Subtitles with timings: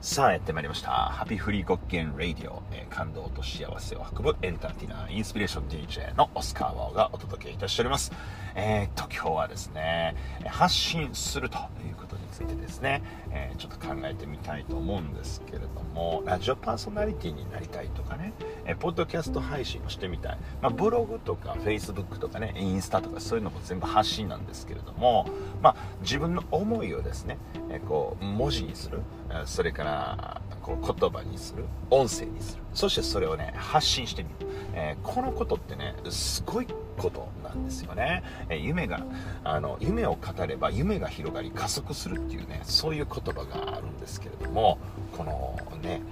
[0.00, 0.90] さあやってまいりました。
[0.90, 8.12] ハピフリーゴッケンラディオ、えー感動と幸せを運ぶエンターテイナー、インスピレーション DJ のオスカー・ワオがお届けいたしております。
[8.54, 10.14] えー、っと、今日はですね、
[10.46, 18.32] 発信するということについてですね、えーちょっと考えてみたいと思うんですけれども、ラジオパーソナリティになりたいとかね、
[18.68, 20.38] えポッドキャスト配信をしてみたい。
[20.60, 25.26] まあ、ブログとか、フェイスブックとかね、インスタとかそういうのも全部発信なんですけれども、
[25.62, 27.38] まあ、自分の思いをですね、
[27.70, 29.00] えこう、文字にする、
[29.46, 31.64] それから、こう言葉にする。
[31.90, 32.62] 音声にする。
[32.74, 39.00] そしてそれをね発信してみる、えーこのことってねすごいことなんですよね、えー夢が
[39.42, 44.78] あの夢を語れば夢が広がり加速するっていうねそういう言葉があるんですけれども
[45.16, 46.02] このね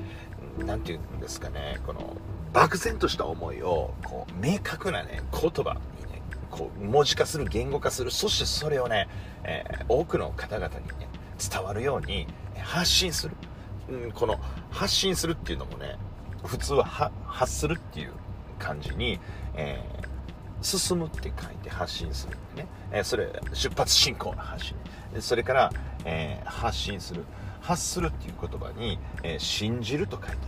[0.58, 2.16] 何て言うんですかねこの
[2.56, 9.08] 漠然とした思いをこう明確なね言葉にねこう文字化する言語化するそしてそれをね、
[9.44, 12.26] えー多くの方々にね伝わるように
[12.62, 13.36] 発信する。
[13.90, 15.96] うんこの発信するっていうのもね
[16.44, 16.84] 普通は
[17.26, 18.12] 発するっていう
[18.58, 19.20] 感じに、
[19.54, 20.06] えー
[20.62, 24.76] 進むって書いて発信するね、えーそれ出発進行の発信。
[25.20, 25.72] それから、
[26.06, 27.24] えー発信する。
[27.60, 30.40] 発するっていう言葉に、えー信じると書いてね、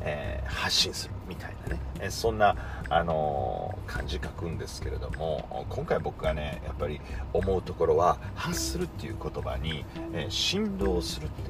[0.00, 2.56] えー発信するみたいなね、えそんな、
[2.88, 7.00] あのー漢字書くんですけれども今回僕がねやっぱり
[7.32, 11.48] 思うところは発するっていう言葉に、え振動するってね、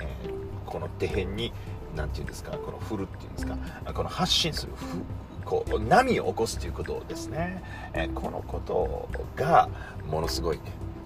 [0.00, 0.30] え
[0.64, 1.52] この手辺に
[1.94, 3.56] 何て言うんですかこの振るっていうんですか
[3.92, 5.02] この発信するふ
[5.44, 9.68] こう波を起こすということですね、えこのことが
[10.10, 10.58] ものすごい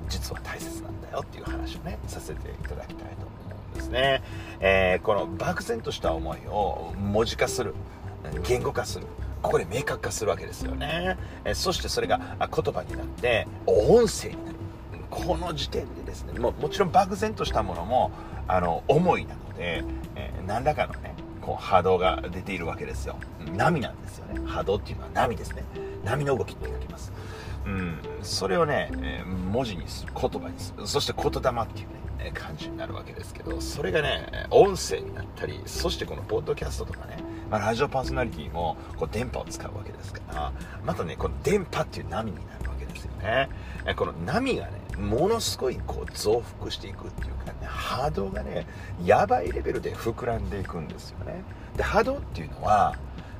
[0.09, 4.23] 実は大切なんだよっていう話をねさせていただきたいと思うんですね、
[4.61, 7.75] えーこの漠然とした思いを文字化する
[8.47, 9.07] 言語化する
[9.43, 14.57] ここで明確化するわけですよね、えーそしてそれが言葉になって音声になる。
[15.11, 18.13] この時点でですねももちろん漠然としたものも
[18.47, 19.83] あの思いなので、
[20.15, 23.17] えー何らかのねこう波動が出ているわけですよ。
[23.57, 24.41] 波なんですよね。
[24.47, 25.65] 波動っていうのは波ですね。
[26.05, 27.13] 波の動きって書きます。
[27.65, 27.99] うん。
[28.23, 30.87] それをね、えー文字にする言葉にする。
[30.87, 32.00] そして言霊っていうね
[32.35, 37.19] 感じになるわけですけどそれがね音声になったりそしてこのポッドキャストとかね、
[37.51, 40.53] まあ、ラジオパーソナリティもこう電波を使うわけですから
[40.85, 43.49] またねこの電波っていう波になるわけですよね。
[43.97, 48.67] この波がねものすごいこう増幅していくっていうかね波動がね
[49.05, 51.43] やばいレベルで膨らんでいくんですよね。
[51.77, 52.97] で波動っていうのは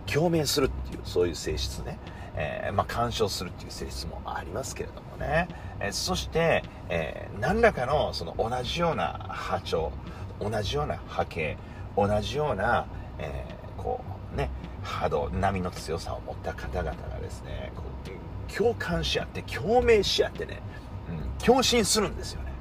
[0.07, 1.99] 共鳴するっていうそういう性質ね、
[2.37, 5.49] えーまあ、干渉するっていう性質もありますけれどもね、
[5.81, 9.93] えーそして、えー何らかのその同じような波長
[10.41, 11.57] 同じような波形
[11.97, 12.87] 同じような、
[13.19, 14.05] えーこ
[14.35, 14.51] うね
[14.83, 20.61] 波動波の強さを持った方々がですねこう共感し合って共鳴し合ってね、
[21.09, 22.53] うん、共振するんですよね、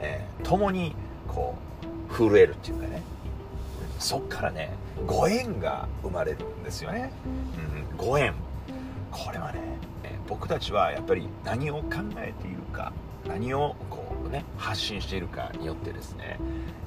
[0.00, 0.94] えー共に
[1.28, 1.54] こ
[2.10, 3.02] う震えるっていうかね。
[4.00, 4.72] そっからね
[5.06, 7.12] ご縁が生まれるんですよね、
[7.90, 8.34] うん、ご縁。
[9.10, 9.60] これはね、
[10.04, 12.92] え僕たちはやっぱり何を考えているか
[13.26, 16.38] 何をこうね発信しているかによってですね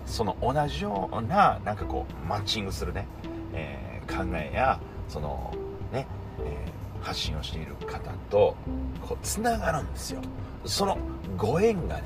[0.05, 3.07] その同じようななんかこうマッチングするね、
[3.53, 5.53] えー考えやその
[5.93, 6.05] ね、
[6.39, 6.73] えー
[7.03, 8.55] 発信をしている方と
[9.01, 10.21] こうつながるんですよ。
[10.65, 10.97] その
[11.37, 12.03] ご縁がね、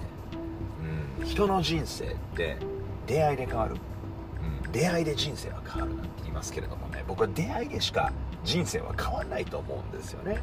[1.19, 2.57] うん、人の人生って
[3.05, 3.75] 出会いで変わる。
[3.75, 8.11] うん出会いで人生は変わるなんて言いますけれどもね僕は出会いでしか
[8.43, 10.41] 人生は変わらないと思うんですよね、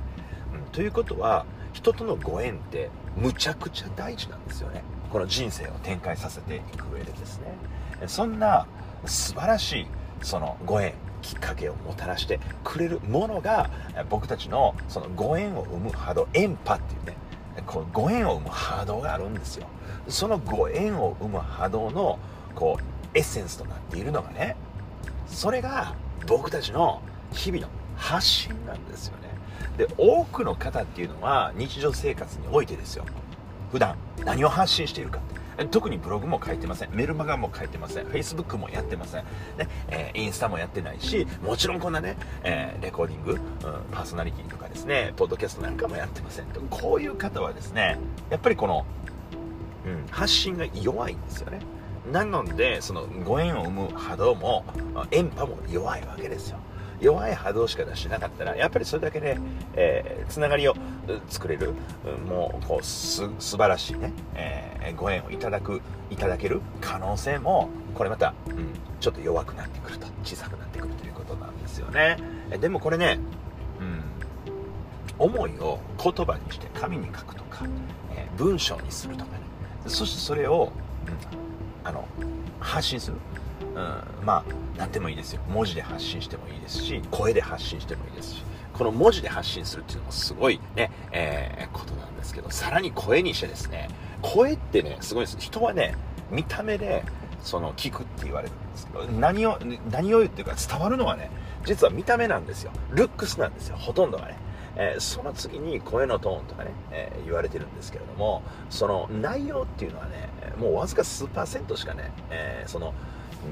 [0.55, 4.83] うん、ということは人とのご縁ってむちゃくちゃ大事なんですよね。
[5.11, 7.57] この人生を展開させていく上でですね。
[8.07, 8.67] そんな
[9.07, 9.87] 素晴らしい
[10.23, 13.71] そのご縁きっかけをもたらしてくれるものが
[14.11, 17.17] 僕たちのそのご縁を生む波動縁波っていうね
[17.67, 19.67] こうご縁を生む波動があるんですよ。
[20.09, 22.19] そのご縁を生む波動の
[22.55, 24.57] こうエッセンスとなっているのがね
[25.27, 25.95] それが
[26.27, 27.01] 僕たちの
[27.33, 27.69] 日々の
[28.05, 29.31] 発信なんですよね。
[29.79, 33.07] で多くの方っていうのは日常生活においてですよ。
[33.73, 35.21] 普段何を発信しているか
[35.71, 36.91] 特にブログも書いてません。
[36.93, 38.07] メルマガも書いてません。
[38.07, 39.25] Facebook もやってません、
[39.57, 43.39] ねえーインスタもやってないしもちろんこんなね、えーレコーディング、うん
[43.91, 46.47] パーソナリティとかですねポッドキャストなんかもやってません。
[46.47, 48.85] とこういう方はですねやっぱりこの、
[49.87, 51.61] うん、発信が弱いんですよね。
[52.13, 54.65] なのでそのご縁を生む波動も
[54.95, 56.59] あ電波も弱いわけですよ。
[57.05, 59.39] 弱い波動しか出してなかったらやっぱりそれだけで、
[59.75, 60.75] えーつながりを
[61.29, 61.73] 作れる。
[62.27, 65.81] もうこうす素晴らしいね、えーご縁をいただく
[66.11, 68.69] いただける可能性もこれまた、うん、
[69.01, 72.19] ちょっと弱くなってくると小さくなってくるということなんですよね。
[72.61, 73.19] でもこれね、
[73.81, 77.67] うん、思いを言葉にして紙に書くとか、
[78.17, 79.41] えー文章にするとかね。
[79.87, 80.73] そしてそれを、
[81.07, 82.09] うんあの
[82.61, 83.17] 発信する、
[83.61, 84.45] うん、まあ
[84.77, 85.41] 何でもいいですよ。
[85.49, 88.43] 文字で発信してもいいですし声で発信してもいいですし。
[88.75, 93.89] この文字で発信するっていうのもすごいね、えー、ことなんですけどさらに声にしてですね
[94.21, 95.37] 声ってねすごいです。
[95.39, 95.95] 人はね
[96.29, 97.05] 見た目で
[97.41, 99.61] その聞くって言われるんですけど何を
[99.93, 101.31] 何を言ってるか伝わるのはね
[101.65, 102.73] 実は見た目なんですよ。
[102.91, 103.77] ルックスなんですよ。
[103.77, 104.37] ほとんどがね
[104.77, 110.29] えー、その次に声のトーンとかね、えー、言われてるんですけれどもその内容っていうのはね
[110.59, 112.93] もうわずか数パーセントしかね、えー、その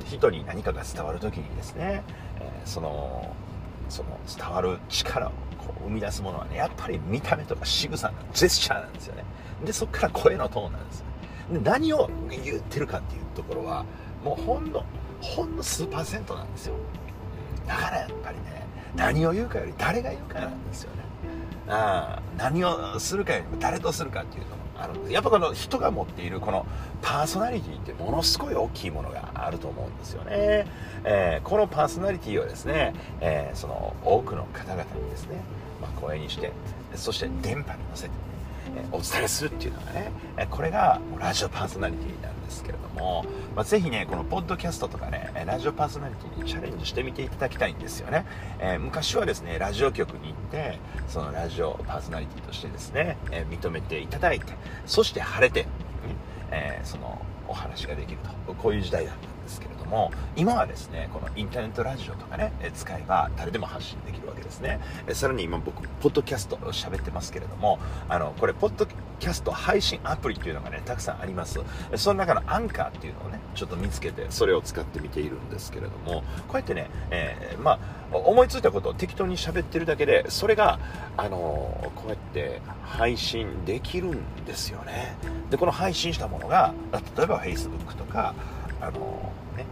[0.06, 2.02] 人に何かが伝わる時にですね、
[2.40, 3.34] えその
[3.88, 9.24] その伝わる力をこう生み出すものはねやっぱり見た目とか仕草のジェスチャーなんですよね。
[9.64, 11.06] でそこから声のトーンなんですよ。
[11.52, 13.84] で何を言ってるかっていうところは
[14.24, 14.84] もうほんの
[15.20, 16.74] ほんの数パーセントなんですよ。
[17.66, 18.66] だからやっぱりね
[18.96, 21.02] 何を言うかより誰が言うかなんですよね。
[21.72, 26.66] あ何をするかよりも誰とするかっていうのもあるんですやっぱこの人が持っているこの
[27.00, 30.66] パーソナリティってものすごい大きいものがあると思うんですよね、
[31.04, 35.36] えー、このパーソナリティをですね、えー、その多くの方々にですね、
[35.80, 36.52] まあ、声にして
[36.94, 38.10] そして電波に乗せて
[38.90, 40.12] お伝えするっていうのがね
[40.50, 43.24] これがラジオパーソナリティなんですけれども、
[43.54, 48.26] まあ、ぜひねこのポッドキャストとかねラジオパーソナリティにチャレンジしてみていただきたいんですよね、
[48.60, 50.78] えー、昔はですねラジオ局に行って
[51.08, 54.52] そのラジオパーソナリティとしてですね、えー、認めていただいて
[54.86, 55.66] そして晴れて、
[56.50, 58.54] えー、そのお話ができると。
[58.54, 59.41] こういう時代だった。
[59.92, 64.80] も今はですねこのインターネットラジオとかね使えば誰でも発信できるわけですね。
[65.12, 67.78] さらに今僕ポッドキャストを喋ってますけれども
[68.08, 71.60] あのこれポッドキャスト配信アプリっていうのがねたくさんあります。
[71.96, 80.78] その中のアンカーっていうのをねちょっと見つけてそれを使ってみているんですけれどもこうやってね、えー、まあ思いついたことを適当に喋ってるだけでそれが
[81.16, 85.16] あのこうやって配信できるんですよね。
[85.50, 86.72] でこの配信したものが
[87.16, 88.34] 例えば Facebook とか
[88.82, 89.64] あのね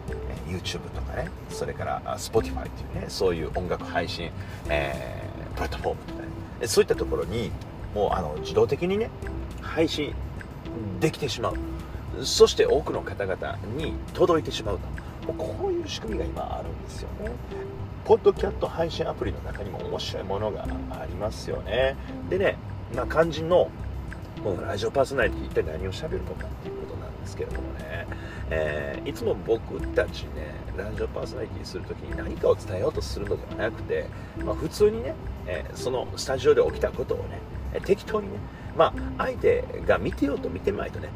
[0.46, 4.30] YouTube とかねそれから Spotify っていうねそういう音楽配信、
[4.68, 6.28] えー、プラットフォームとかね。
[6.66, 7.50] そういったところに
[7.94, 9.10] もうあの自動的にね
[9.60, 10.14] 配信
[11.00, 11.56] できてしまう。
[12.24, 14.78] そして多くの方々に届いてしまう
[15.26, 15.32] と。
[15.32, 17.30] もうこういう仕組みが今あるんですよね。
[18.04, 21.96] ポッドキャット配信アプリの中にも面白いものがありますよね。
[22.28, 22.56] でね、
[22.94, 23.70] まあ、肝心の
[24.42, 26.79] このラジオパーソナリティ一体何をしゃべるのかっていう
[27.30, 28.06] ですけれどもね、
[28.50, 34.06] えー、いつも僕たちねラジオパーソナリティする時に何かを伝えようとするのではなくて、
[34.44, 35.14] まあ、普通にね、
[35.46, 37.40] えー、そのスタジオで起きたことをね
[37.84, 38.38] 適当にね
[38.76, 41.10] まあ相手が見てようと見てまいとね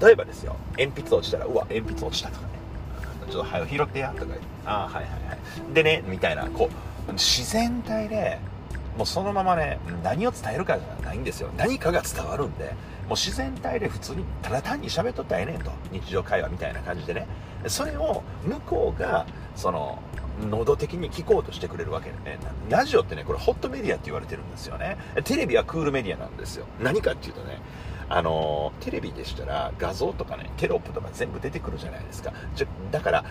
[0.00, 2.54] 例えばですよ鉛筆落ちたらうわ鉛筆落ちたとかね。
[3.30, 4.34] ちょっと早く拾ってやとか
[4.66, 5.08] ああはいはいは
[5.70, 5.74] い。
[5.74, 6.68] でねみたいなこ
[7.08, 8.38] う自然体で
[8.96, 11.50] もうそのままね何を伝えるかじゃないんですよ。
[11.56, 12.74] 何かが伝わるんで。
[13.06, 15.70] もう自然体で普通にただ単に喋っとったらええねんと。
[15.92, 17.26] 日常会話みたいな感じでね。
[17.66, 19.98] それを向こうがその
[20.50, 22.38] 喉的に聞こうとしてくれるわけでね。
[22.68, 24.96] ラジオってねこれホットメディアって言われてるんですよね。
[25.24, 26.66] テレビはクールメディアなんですよ。
[26.80, 27.58] 何かっていうとね
[28.08, 32.32] あのテレビでしたら画像とかねテロップとか全部出てくるじゃないですか。
[32.54, 33.24] じゃだから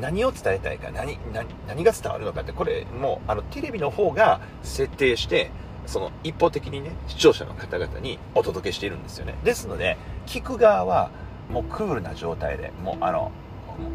[0.00, 1.18] 何を伝えたいか何
[1.66, 5.50] 何が伝わるのかってこれもうあのテレビの方が設定して
[5.86, 9.34] その一方的にね視聴者の方々にお届けしているんですよね。
[9.44, 9.96] ですので
[10.26, 11.10] 聞く側は
[11.50, 13.30] もうクールな状態でもうあの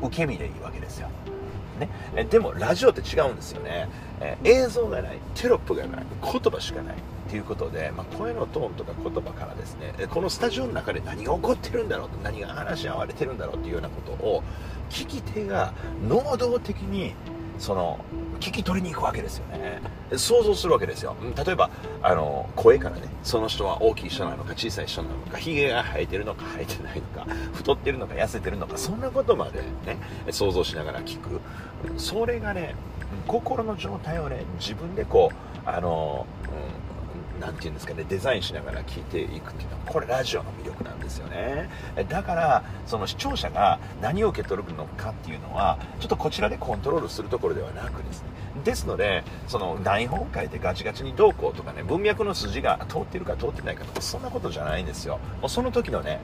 [0.04, 1.10] 受け身でいいわけですよ。
[2.14, 14.44] ね、でもラジオって違うんですよね、え、映像がないテロップがない言葉しかないっていうことで、まあ、声のトーンとか言葉からですねこのスタジオの中で何が起こってるんだろうと何が話し合われてるんだろうっていうようなことを
[14.90, 15.74] 聞き手が
[16.08, 17.16] 能動的に
[17.62, 18.00] その
[18.40, 19.80] 聞き取りに行くわけですよね。
[20.18, 21.16] 想像するわけですよ。
[21.46, 21.70] 例えば
[22.02, 29.98] あの声からねその人は大きい人なのか小さい人なのかひげが生えてるのか生えてないのか太ってるのか痩せてるのかそんなことまでね
[30.32, 31.40] 想像しながら聞く。
[31.98, 32.74] それがね
[33.28, 36.82] 心の状態をね自分でこうあの、うん
[37.42, 41.70] 何て言うんですかねデザインしながら聞いていくっていうのはこれラジオの魅力なんですですよね。
[42.10, 48.30] だからその視聴者が何を受け取るのかっていうのはちょっとこちらでコントロールするところではなくですね。
[48.64, 55.20] ですのでその台本書いてガチガチにどうこうとかね文脈の筋が通ってるか通ってないかとかそんなことじゃないんですよ。
[55.42, 56.22] もうその時のね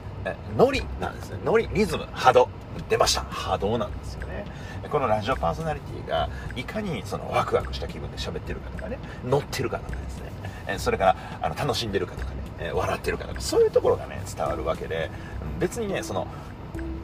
[0.56, 1.38] ノリなんですね。
[1.44, 2.48] ノリリズム波動。
[2.88, 3.22] 出ました。
[3.22, 4.44] 波動なんですよね。
[4.90, 10.78] このラジオパーソナリティがいかにそのワクワクした気分で喋ってるかとかね乗ってるかとかですね。
[10.78, 15.10] それからあの楽しんでるかとかね、え笑ってるかとかそういうところがね伝わるわけで
[15.58, 16.26] 別にねその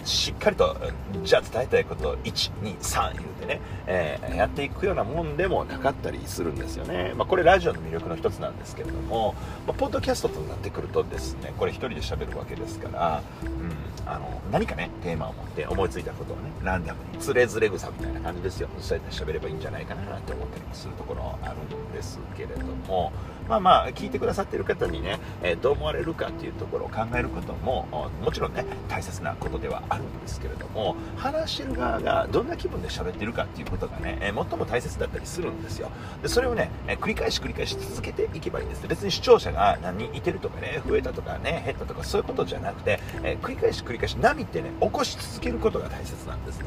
[0.04, 0.76] しっかりと、
[1.22, 7.14] じゃあ伝えたいことを1、2、3言うてね、えー、やっていくようなもんでもなかったりするんですよね。
[7.16, 9.34] まあ、これラジオの魅力の一つなんですけれども、
[9.66, 18.68] まあ、ポッドキャストとなってくるとですね、これ1人で喋るわけですから、うん、あの、何かね、テーマを持って思いついたことをね、ランダムに、つれずれ草みたいな感じですよ。
[18.78, 23.10] そうやって喋ればいいんじゃないかなって思ったりもするところあるんですけれども、
[23.48, 27.86] まあまあ、聞いてくださっている方にね、えー、どう思われるかっていうところを考えることも、
[28.22, 35.90] もちろんね、大切なことではあるんですけれども、話してる側がどんな気分で喋っているかっていうことがね、えー、最も大切だったりするんですよ。
[36.22, 38.86] で、それをね、えー、繰り返し繰り返し続けていけばいいんです。
[38.88, 46.66] 別に視聴者が何人いてるとかね、増えたとかね、減ったとかそういうことじゃなくて、え繰り返し繰り返し波ってね、起こし続けることが大切なんですね。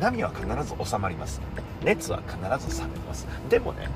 [0.00, 1.40] 波は必ず収まります。
[1.82, 2.36] 熱は必
[2.68, 3.26] ず冷めます。
[3.48, 3.88] でもね、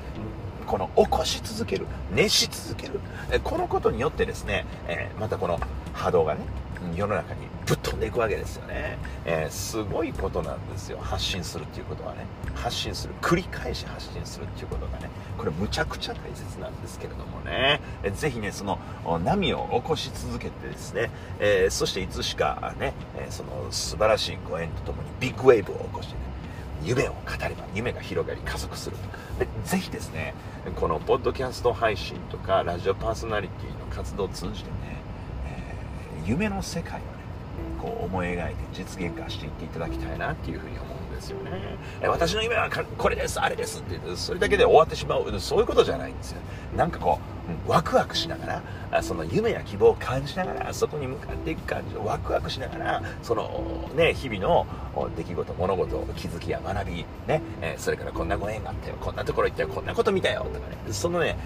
[0.67, 2.99] この起こし続ける、熱し続ける、
[3.43, 5.59] このことによってですね、えまたこの
[5.93, 6.41] 波動がね、
[6.95, 10.99] 世の中にぶっ飛んでいくわけですよね、えー、すごいことなんですよ。
[11.01, 12.25] 発信するっていうことはね。
[12.55, 15.09] 発信する繰り返し発信するっていうことがね。
[15.37, 18.79] これむちゃくちゃ大切なんですけれどもね、えー、ぜひねその
[19.23, 26.26] 波を起こし続けてですね、えー、そしていつしかね、えその素晴らしいご縁とともにビッグウェーブを起こしてね
[26.87, 28.95] 夢を語れば夢が広がり加速する
[29.37, 30.33] でぜひですね
[30.77, 35.01] このポッドキャスト配信とかラジオパーソナリティの活動を通じてね、
[36.23, 37.03] えー、夢の世界をね
[37.81, 41.51] こう思い描いて実現化していっていただきたいなっていうふうに思うんですよね。
[42.01, 45.39] え私の夢はこれですあれですってそれだけで終わってしまう。
[45.39, 46.41] そういうことじゃないんですよ。
[46.75, 47.36] なんかこう
[47.67, 48.61] ワクワクしなが
[48.91, 54.65] らその夢や希望を感じながらそこに向かっていく感じをワクワクしながらそのね日々の
[55.15, 61.37] 出来事物事気づきや学びね、えそれからこんなご縁があったよこんなところ行ったよこんなこと見たよとかねそのね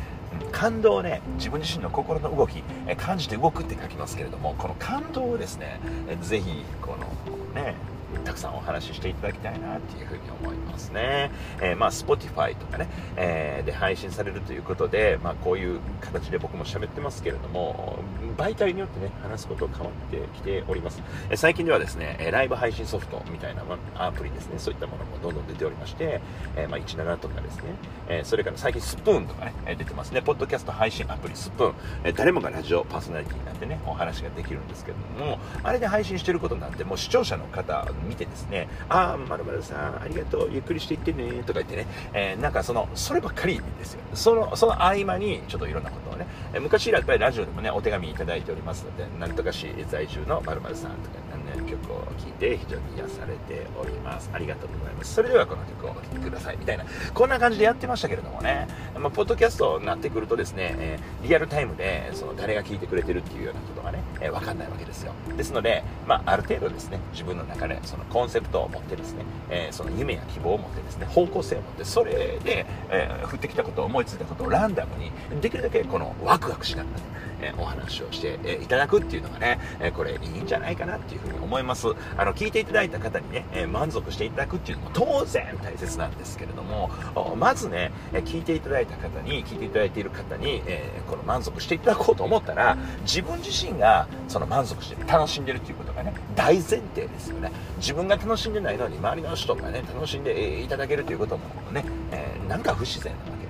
[0.51, 2.63] 感動をね自分自身の心の動き
[2.97, 5.79] 感じて動くって書きますけれどもこの感動をですね
[6.21, 7.75] ぜひこのね
[8.19, 11.31] たくさんお話ししていただきたいなっていうふうに思いますね。
[11.61, 17.99] えー、まあ、Spotify とかね、えー、で配信されるということで、まあ、こういう形で僕も喋ってますけれども、
[18.37, 21.01] 媒体によってね、話すこと変わってきております。
[21.29, 26.21] えー、最近ではですね、えライブ配信ソフトみたいな、ま、アプリですね、そういったものもどんどん出ておりまして、
[26.55, 27.63] えまあ、17とかですね、
[28.07, 44.01] えそれから最近スプーンとかね、出てますね、ポッドキャスト配信アプリスプーン、え誰もがラジオパーソナリティになってね、お話ができるんですけども、あれで配信してることなんて、もう視聴者の方見てですね、ああ、まるまるさん、ありがとう、ゆっくりしていってね、とか言ってね、えー、なんかその、そればっかりですよ。
[44.13, 54.29] その、その合間に、ちょっといろんなことをね、えー、昔やっぱりラジオでもね、お手紙いただいておりますので、なんとかし在住のまるまるさんとか、ね、曲を聴いて非常に癒されております。
[54.33, 55.13] ありがとうございます。
[55.13, 56.57] それではこの曲をお聴きください。
[56.57, 58.67] みたいな、こんな感じでやってましたけれどもね、
[58.97, 65.13] まあ、ポッドキャストになってくるとですね、え、リアルタイムで、その誰が聴いてくれてるっていうようなことがね、えー、わかんないわけですよ。
[65.37, 77.03] ですので、まあ、ある程度ですね、自分の中でそのコンセプトを持ってですね、えー、その夢や希望を持ってですね、方向性を持って、それで、え降ってきたことを思いついたことをランダムに、できるだけこのワクワクしながらね、
[77.41, 81.87] えお話をして、えいただくっていうのがね、えこれいいんじゃないかなっていうふうに思います。
[82.17, 86.89] あの、聞いていただいた方にね、え満足していただくっていうのも当然大切なんですけれども、
[87.37, 97.51] まずね、え聞いていただいた方に、聞いていただいている方に、えこの満足していただこうと思ったら、自分自身がその満足して、楽しんでるっていうことがね、大前提ですよね。
[97.77, 103.40] 自分が楽しんでないのに、周りの人がね、楽しんでいただけるということもね、え、なんか不自然なわけ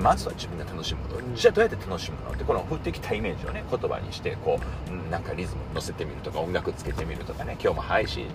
[0.00, 8.26] まずは自分が楽しむことじゃあどうやって楽しむのってこの降ってきたイメージをね言葉にしてこうなんかリズム乗せてみるとか音楽つけてみるとかね今日も配信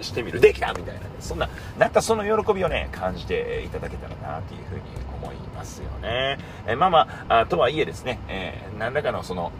[0.00, 4.82] してみるできたみたいなねそんななんかその喜びをね感じていただけたらなっていうふうに
[5.22, 6.38] 思いますよね。
[6.66, 9.52] えまあまあとはいえですね、えー、何らかのその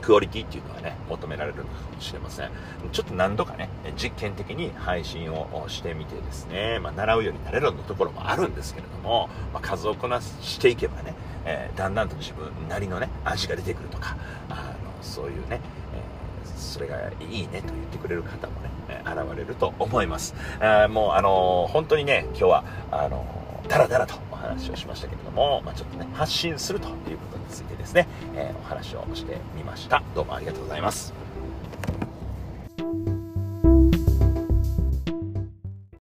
[0.00, 2.50] クオリティっていうのはね、求められるのかもしれません。
[2.92, 14.16] ちょっと何度かね、実験的に配信をしてみてですね、まあ、習うようになれるのところもあるんですけれども、まあ、数をこなしていけばね、えー、だんだんと自分なりのね、味が出てくるとか、
[14.48, 15.60] あの、そういうね、
[15.94, 18.70] えー、それがいいねと言ってくれる方もね、
[19.04, 20.34] 現れると思います。
[20.60, 23.24] あもう、あのー、本当にね、今日は、あの
[23.68, 24.14] ダラダラと
[24.46, 30.02] 話をしましたけれども、まあ、ちょっとね、発信するということについてですね、えー、お話をしてみました。
[30.14, 31.25] どうもありがとうございます。